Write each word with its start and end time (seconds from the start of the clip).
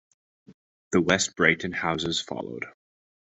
The 0.93 1.01
West 1.01 1.35
Brighton 1.35 1.73
Houses 1.73 2.19
followed. 2.19 2.65